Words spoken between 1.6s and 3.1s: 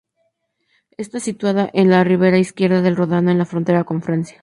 en la ribera izquierda del